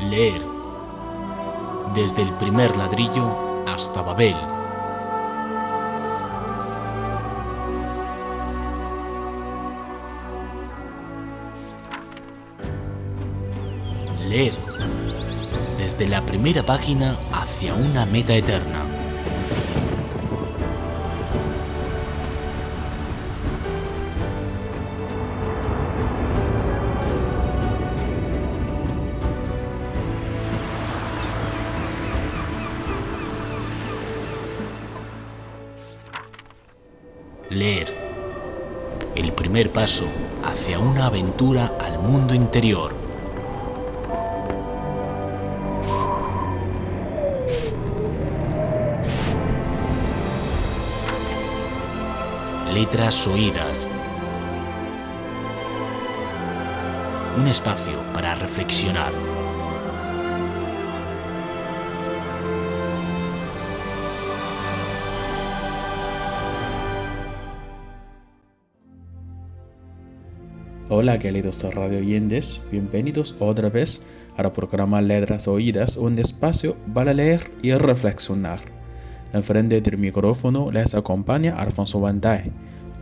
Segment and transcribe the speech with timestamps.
[0.00, 0.44] Leer.
[1.94, 4.36] Desde el primer ladrillo hasta Babel.
[14.28, 14.52] Leer.
[15.78, 18.97] Desde la primera página hacia una meta eterna.
[37.50, 37.94] Leer.
[39.14, 40.04] El primer paso
[40.44, 42.94] hacia una aventura al mundo interior.
[52.74, 53.86] Letras oídas.
[57.38, 59.12] Un espacio para reflexionar.
[70.90, 74.00] Hola queridos radio oyentes, bienvenidos otra vez
[74.38, 78.60] al programa Letras Oídas, un espacio para leer y reflexionar.
[79.34, 82.50] Enfrente del micrófono les acompaña Alfonso Bandai.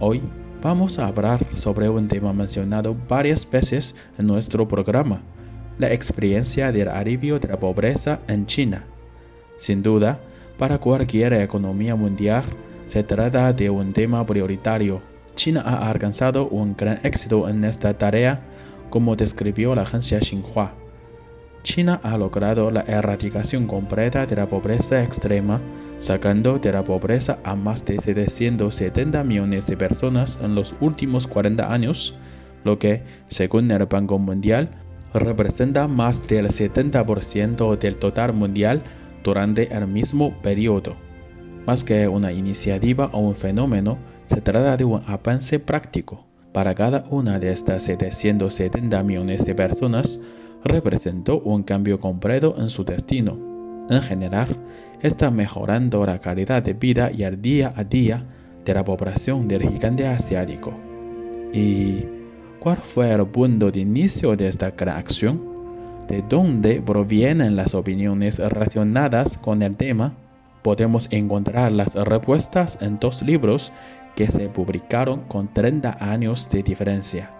[0.00, 0.20] Hoy
[0.60, 5.22] vamos a hablar sobre un tema mencionado varias veces en nuestro programa,
[5.78, 8.84] la experiencia del alivio de la pobreza en China.
[9.58, 10.18] Sin duda,
[10.58, 12.46] para cualquier economía mundial,
[12.86, 15.00] se trata de un tema prioritario
[15.36, 18.40] China ha alcanzado un gran éxito en esta tarea,
[18.90, 20.72] como describió la agencia Xinhua.
[21.62, 25.60] China ha logrado la erradicación completa de la pobreza extrema,
[25.98, 31.72] sacando de la pobreza a más de 770 millones de personas en los últimos 40
[31.72, 32.14] años,
[32.64, 34.70] lo que, según el Banco Mundial,
[35.12, 38.82] representa más del 70% del total mundial
[39.22, 40.96] durante el mismo periodo.
[41.66, 46.26] Más que una iniciativa o un fenómeno, se trata de un avance práctico.
[46.52, 50.20] Para cada una de estas 770 millones de personas,
[50.64, 53.36] representó un cambio completo en su destino.
[53.88, 54.56] En general,
[55.00, 58.24] está mejorando la calidad de vida y el día a día
[58.64, 60.72] de la población del gigante asiático.
[61.52, 62.04] ¿Y
[62.58, 65.40] cuál fue el punto de inicio de esta gran acción?
[66.08, 70.14] ¿De dónde provienen las opiniones relacionadas con el tema?
[70.62, 73.72] Podemos encontrar las respuestas en dos libros
[74.16, 77.30] que se publicaron con 30 años de diferencia.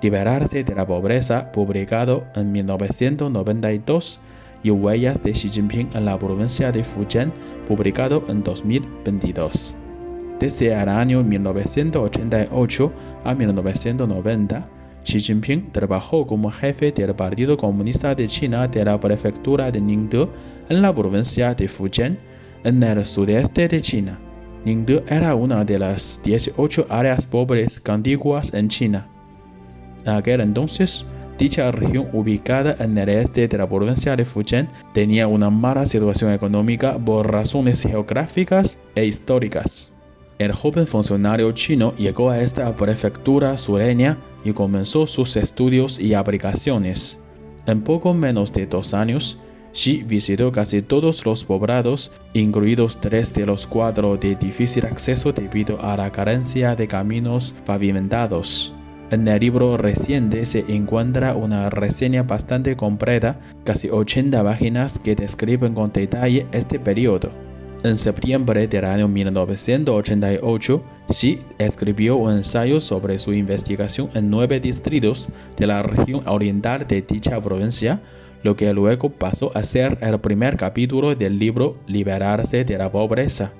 [0.00, 4.20] Liberarse de la pobreza, publicado en 1992,
[4.62, 7.32] y Huellas de Xi Jinping en la provincia de Fujian,
[7.66, 9.74] publicado en 2022.
[10.38, 12.92] Desde el año 1988
[13.24, 14.68] a 1990,
[15.04, 20.28] Xi Jinping trabajó como jefe del Partido Comunista de China de la prefectura de Ningde
[20.68, 22.18] en la provincia de Fujian,
[22.64, 24.29] en el sudeste de China.
[24.64, 29.08] Ningde era una de las 18 áreas pobres contiguas en China.
[30.04, 31.06] En aquel entonces,
[31.38, 36.32] dicha región ubicada en el este de la provincia de Fujian tenía una mala situación
[36.32, 39.94] económica por razones geográficas e históricas.
[40.38, 47.20] El joven funcionario chino llegó a esta prefectura sureña y comenzó sus estudios y aplicaciones.
[47.66, 49.38] En poco menos de dos años,
[49.72, 55.80] Xi visitó casi todos los poblados, incluidos tres de los cuatro de difícil acceso debido
[55.80, 58.72] a la carencia de caminos pavimentados.
[59.10, 65.74] En el libro reciente se encuentra una reseña bastante completa, casi 80 páginas que describen
[65.74, 67.30] con detalle este periodo.
[67.82, 75.30] En septiembre del año 1988, Xi escribió un ensayo sobre su investigación en nueve distritos
[75.56, 78.00] de la región oriental de dicha provincia,
[78.42, 83.52] lo que luego pasó a ser el primer capítulo del libro Liberarse de la pobreza.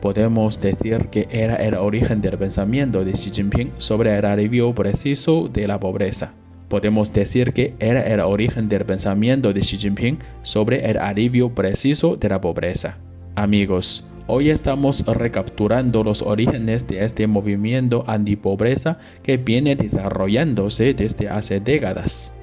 [0.00, 5.48] Podemos decir que era el origen del pensamiento de Xi Jinping sobre el alivio preciso
[5.52, 6.32] de la pobreza.
[6.68, 12.16] Podemos decir que era el origen del pensamiento de Xi Jinping sobre el alivio preciso
[12.16, 12.98] de la pobreza.
[13.36, 21.60] Amigos, hoy estamos recapturando los orígenes de este movimiento antipobreza que viene desarrollándose desde hace
[21.60, 22.35] décadas.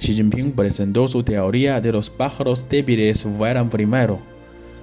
[0.00, 4.18] Xi Jinping presentó su teoría de los pájaros débiles fueran primero.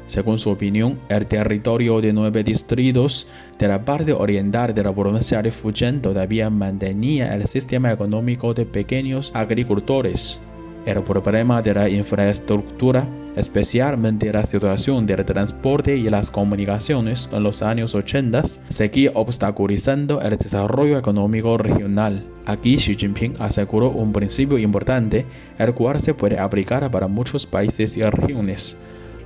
[0.06, 3.28] Según su opinión, el territorio de nueve distritos
[3.58, 8.66] de la parte oriental de la provincia de Fujian todavía mantenía el sistema económico de
[8.66, 10.40] pequeños agricultores.
[10.88, 13.06] El problema de la infraestructura,
[13.36, 20.38] especialmente la situación del transporte y las comunicaciones en los años 80, seguía obstaculizando el
[20.38, 22.26] desarrollo económico regional.
[22.46, 25.26] Aquí Xi Jinping aseguró un principio importante,
[25.58, 28.78] el cual se puede aplicar para muchos países y regiones.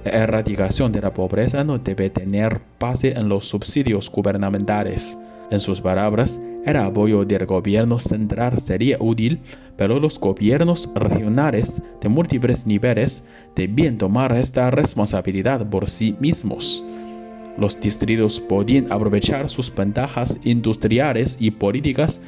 [0.03, 5.15] La erradicación de la pobreza no debe tener base en los subsidios gubernamentales.
[5.51, 9.41] En sus palabras, el apoyo del gobierno central sería útil,
[9.75, 13.25] pero los gobiernos regionales de múltiples niveles
[13.55, 16.85] debían tomar esta responsabilidad por sí mismos.
[17.57, 22.21] Los distritos podían aprovechar sus ventajas industriales y políticas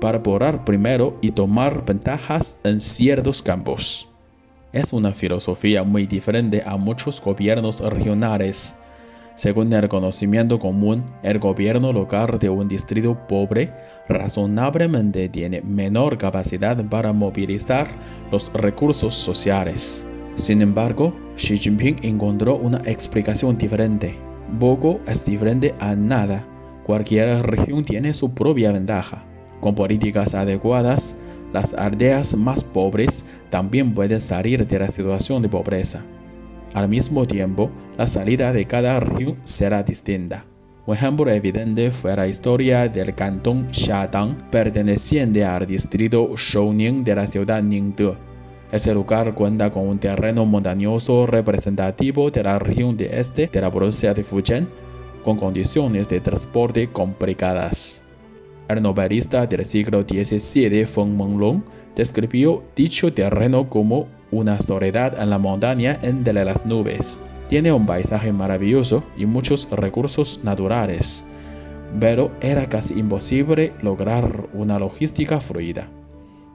[0.00, 4.08] para borrar primero y tomar ventajas en ciertos campos.
[4.72, 8.76] Es una filosofía muy diferente a muchos gobiernos regionales.
[9.38, 13.72] Según el conocimiento común, el gobierno local de un distrito pobre
[14.08, 17.86] razonablemente tiene menor capacidad para movilizar
[18.32, 20.04] los recursos sociales.
[20.34, 24.16] Sin embargo, Xi Jinping encontró una explicación diferente.
[24.58, 26.44] Poco es diferente a nada.
[26.84, 29.22] Cualquier región tiene su propia ventaja.
[29.60, 31.14] Con políticas adecuadas,
[31.52, 36.02] las aldeas más pobres también pueden salir de la situación de pobreza.
[36.74, 40.44] Al mismo tiempo, la salida de cada región será distinta.
[40.86, 47.26] Un ejemplo evidente fue la historia del cantón Xiadang, perteneciente al distrito Shouning de la
[47.26, 48.14] ciudad Ningde.
[48.72, 53.70] Ese lugar cuenta con un terreno montañoso representativo de la región de este de la
[53.70, 54.68] provincia de Fujian,
[55.24, 58.04] con condiciones de transporte complicadas.
[58.68, 61.62] El novelista del siglo XVII Feng Menglong
[61.96, 67.20] describió dicho terreno como una soledad en la montaña entre las nubes.
[67.48, 71.24] Tiene un paisaje maravilloso y muchos recursos naturales,
[71.98, 75.88] pero era casi imposible lograr una logística fluida.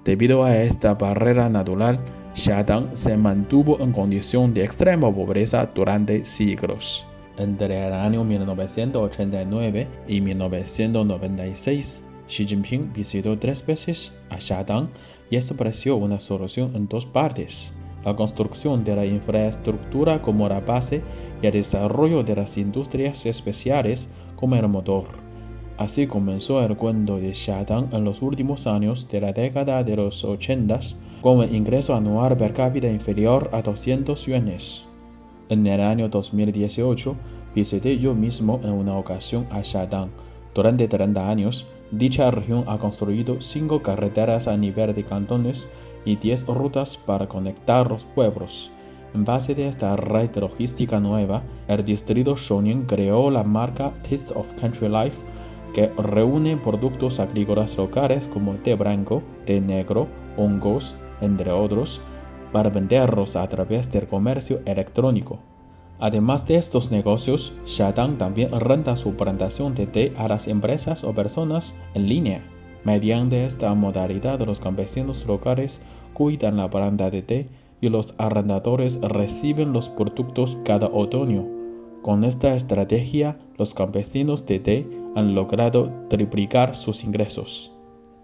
[0.06, 2.00] Debido a esta barrera natural,
[2.36, 7.08] Shatang se mantuvo en condición de extrema pobreza durante siglos.
[7.38, 12.04] Entre el año 1989 y 1996,
[12.34, 14.90] Xi Jinping visitó tres veces a Shatang
[15.30, 21.04] y estableció una solución en dos partes, la construcción de la infraestructura como la base
[21.44, 25.06] y el desarrollo de las industrias especiales como el motor.
[25.78, 30.24] Así comenzó el cuento de Shatang en los últimos años de la década de los
[30.24, 30.80] 80
[31.22, 34.86] con un ingreso anual per cápita inferior a 200 yuanes.
[35.50, 37.16] En el año 2018
[37.54, 40.10] visité yo mismo en una ocasión a Shatang.
[40.54, 41.68] Durante 30 años,
[41.98, 45.70] dicha región ha construido 5 carreteras a nivel de cantones
[46.06, 48.72] y 10 rutas para conectar los pueblos.
[49.14, 54.54] En base de esta red logística nueva, el distrito Shonin creó la marca Taste of
[54.54, 55.24] Country Life,
[55.74, 62.02] que reúne productos agrícolas locales como té blanco, té negro, hongos, entre otros,
[62.52, 65.53] para venderlos a través del comercio electrónico.
[66.04, 71.14] Además de estos negocios, Shatang también renta su plantación de té a las empresas o
[71.14, 72.44] personas en línea.
[72.84, 75.82] Mediante esta modalidad, los campesinos locales
[76.14, 77.48] cuidan la planta de té
[77.80, 81.48] y los arrendadores reciben los productos cada otoño.
[82.02, 87.72] Con esta estrategia, los campesinos de té han logrado triplicar sus ingresos.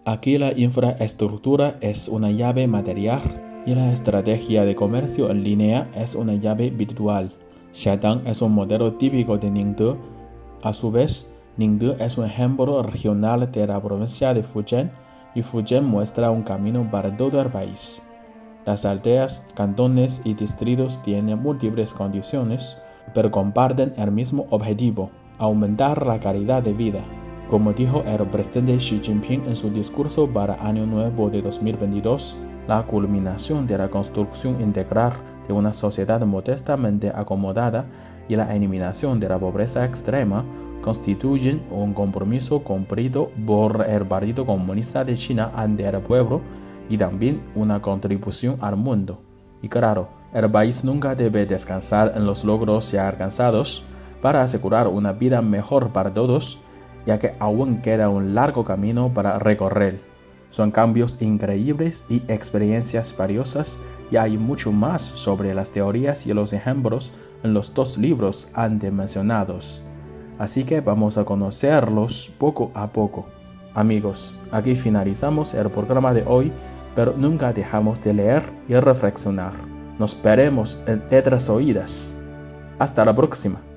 [0.03, 6.15] Aquí la infraestructura es una llave material y la estrategia de comercio en línea es
[6.15, 7.38] una llave virtual.
[7.73, 9.95] Shatang es un modelo típico de Ningde.
[10.63, 14.91] A su vez, Ningde es un ejemplo regional de la provincia de Fujian
[15.35, 18.01] y Fujian muestra un camino para todo el país.
[18.65, 22.79] Las aldeas, cantones y distritos tienen múltiples condiciones,
[23.13, 27.01] pero comparten el mismo objetivo, aumentar la calidad de vida.
[27.49, 32.83] Como dijo el presidente Xi Jinping en su discurso para Año Nuevo de 2022, la
[32.85, 35.13] culminación de la construcción integral
[35.49, 37.85] de una sociedad modestamente acomodada
[38.29, 40.45] y la eliminación de la pobreza extrema
[40.81, 46.41] constituyen un compromiso cumplido por el Partido Comunista de China ante el pueblo
[46.87, 49.19] y también una contribución al mundo.
[49.63, 53.83] Y claro, el país nunca debe descansar en los logros ya alcanzados
[54.21, 56.59] para asegurar una vida mejor para todos,
[57.07, 59.99] ya que aún queda un largo camino para recorrer.
[60.51, 63.79] Son cambios increíbles y experiencias valiosas
[64.11, 67.13] y hay mucho más sobre las teorías y los ejemplos
[67.43, 69.83] en los dos libros antes mencionados.
[70.37, 73.27] Así que vamos a conocerlos poco a poco.
[73.73, 76.51] Amigos, aquí finalizamos el programa de hoy,
[76.95, 79.53] pero nunca dejamos de leer y reflexionar.
[79.99, 82.15] Nos veremos en Letras Oídas.
[82.79, 83.68] Hasta la próxima.